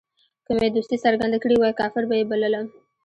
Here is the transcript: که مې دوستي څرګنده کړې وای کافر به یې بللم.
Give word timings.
که 0.45 0.51
مې 0.59 0.67
دوستي 0.75 0.97
څرګنده 1.05 1.37
کړې 1.43 1.55
وای 1.57 1.73
کافر 1.81 2.03
به 2.09 2.15
یې 2.19 2.25
بللم. 2.29 2.67